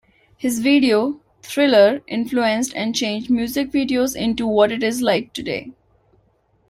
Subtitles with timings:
[0.35, 5.73] His video "Thriller" influenced and changed music videos into what it is like today.